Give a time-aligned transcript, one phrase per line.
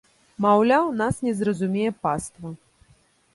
[0.45, 2.55] Маўляў, нас не зразумее паства.